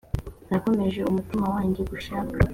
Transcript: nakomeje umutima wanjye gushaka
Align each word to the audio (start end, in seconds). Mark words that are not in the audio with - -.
nakomeje 0.49 0.99
umutima 1.09 1.45
wanjye 1.53 1.81
gushaka 1.91 2.37